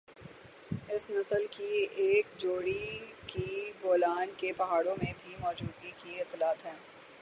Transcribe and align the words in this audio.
اس 0.89 1.09
نسل 1.09 1.45
کی 1.51 1.85
ایک 1.95 2.27
جوڑی 2.37 2.99
کی 3.27 3.71
بولان 3.81 4.31
کے 4.37 4.51
پہاڑیوں 4.53 4.95
میں 4.95 5.13
بھی 5.23 5.35
موجودگی 5.39 5.91
کی 5.97 6.19
اطلاعات 6.21 6.65
ہے 6.65 6.73